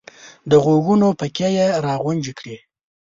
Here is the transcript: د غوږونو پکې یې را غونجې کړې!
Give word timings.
د 0.49 0.51
غوږونو 0.63 1.07
پکې 1.19 1.47
یې 1.57 1.67
را 1.85 1.93
غونجې 2.03 2.33
کړې! 2.39 2.57